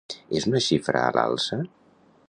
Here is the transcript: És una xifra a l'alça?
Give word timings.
És 0.39 0.47
una 0.51 0.61
xifra 0.69 1.05
a 1.09 1.13
l'alça? 1.19 1.63